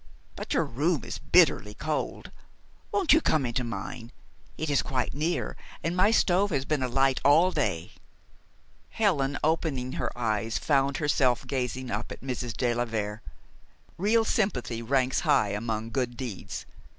But 0.35 0.55
your 0.55 0.65
room 0.65 1.03
is 1.03 1.19
bitterly 1.19 1.75
cold. 1.75 2.31
Won't 2.91 3.13
you 3.13 3.21
come 3.21 3.45
into 3.45 3.63
mine? 3.63 4.11
It 4.57 4.67
is 4.71 4.81
quite 4.81 5.13
near, 5.13 5.55
and 5.83 5.95
my 5.95 6.09
stove 6.09 6.49
has 6.49 6.65
been 6.65 6.81
alight 6.81 7.21
all 7.23 7.51
day." 7.51 7.91
Helen, 8.89 9.37
opening 9.43 9.91
her 9.91 10.09
eyes, 10.17 10.57
found 10.57 10.97
herself 10.97 11.45
gazing 11.45 11.91
up 11.91 12.11
at 12.11 12.21
Mrs. 12.21 12.57
de 12.57 12.73
la 12.73 12.85
Vere. 12.85 13.21
Real 13.95 14.25
sympathy 14.25 14.81
ranks 14.81 15.19
high 15.19 15.49
among 15.49 15.91
good 15.91 16.17
deeds. 16.17 16.65